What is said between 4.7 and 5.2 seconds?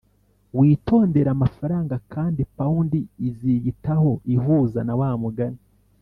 na wa